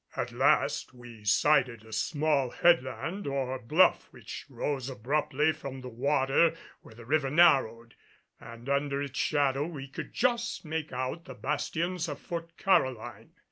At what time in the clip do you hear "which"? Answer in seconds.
4.09-4.45